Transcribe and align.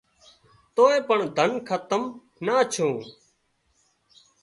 توئي 0.75 0.99
پڻ 1.07 1.19
ڌنَ 1.37 1.51
کتم 1.67 2.03
نا 2.45 2.57
ڇُون 2.71 2.95